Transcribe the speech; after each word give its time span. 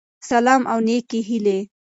سلام 0.29 0.61
او 0.71 0.79
نيکي 0.87 1.19
هیلی 1.27 1.59